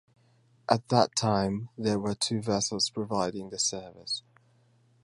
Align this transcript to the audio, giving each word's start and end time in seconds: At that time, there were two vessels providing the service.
At 0.67 0.89
that 0.89 1.15
time, 1.15 1.69
there 1.77 1.99
were 1.99 2.15
two 2.15 2.41
vessels 2.41 2.89
providing 2.89 3.51
the 3.51 3.59
service. 3.59 4.23